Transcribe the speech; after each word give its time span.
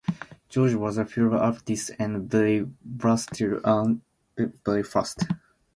George 0.49 0.73
was 0.73 0.97
a 0.97 1.05
helluva 1.05 1.37
artist 1.39 1.91
and 1.99 2.27
very 2.27 2.65
versatile 2.83 3.61
and 3.75 4.01
very 4.65 4.81
fast. 4.81 5.25